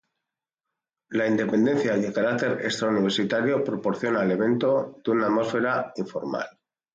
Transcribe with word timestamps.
La 1.09 1.27
independencia 1.27 1.95
y 1.95 2.05
el 2.05 2.11
carácter 2.11 2.59
extra-univeristario 2.63 3.63
proporciona 3.63 4.21
al 4.21 4.31
evento 4.31 4.99
de 5.05 5.11
una 5.11 5.27
atmósfera 5.27 5.93
informal. 5.95 6.47